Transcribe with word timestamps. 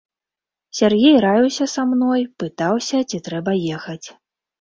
Сяргей 0.77 1.17
раіўся 1.25 1.67
са 1.73 1.81
мной, 1.89 2.21
пытаўся, 2.45 3.03
ці 3.13 3.21
трэба 3.29 3.51
ехаць. 3.77 4.07